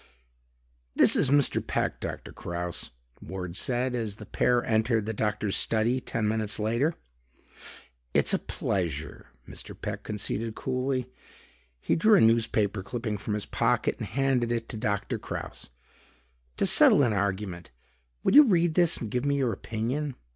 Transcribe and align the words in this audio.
"This 0.95 1.15
is 1.15 1.29
Mr. 1.29 1.61
Peck, 1.67 1.99
Doctor 1.99 2.31
Kraus," 2.33 2.89
Ward 3.21 3.55
said 3.55 3.93
as 3.93 4.15
the 4.15 4.25
pair 4.25 4.65
entered 4.65 5.05
the 5.05 5.13
doctor's 5.13 5.55
study 5.55 5.99
ten 6.01 6.27
minutes 6.27 6.57
later. 6.59 6.95
"It's 8.11 8.33
a 8.33 8.39
pleasure," 8.39 9.27
Mr. 9.47 9.79
Peck 9.79 10.01
conceded 10.01 10.55
coolly. 10.55 11.11
He 11.79 11.95
drew 11.95 12.15
a 12.15 12.21
newspaper 12.21 12.81
clipping 12.81 13.19
from 13.19 13.35
his 13.35 13.45
pocket 13.45 13.99
and 13.99 14.07
handed 14.07 14.51
it 14.51 14.67
to 14.69 14.75
Doctor 14.77 15.19
Kraus. 15.19 15.69
"To 16.57 16.65
settle 16.65 17.03
an 17.03 17.13
argument, 17.13 17.69
would 18.23 18.33
you 18.33 18.45
read 18.45 18.73
this 18.73 18.97
and 18.97 19.11
give 19.11 19.23
me 19.23 19.35
your 19.37 19.53
opinion?" 19.53 20.15